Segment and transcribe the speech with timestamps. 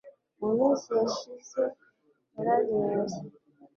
[0.39, 1.61] Mu minsi yashize
[2.35, 3.19] yararembye